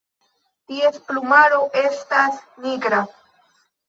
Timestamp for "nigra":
2.65-3.03